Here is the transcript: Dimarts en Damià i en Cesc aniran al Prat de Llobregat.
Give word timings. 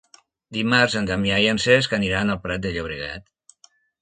Dimarts 0.55 0.95
en 1.01 1.09
Damià 1.09 1.37
i 1.43 1.49
en 1.51 1.61
Cesc 1.65 1.93
aniran 1.99 2.35
al 2.37 2.41
Prat 2.47 2.65
de 2.65 2.73
Llobregat. 2.79 3.31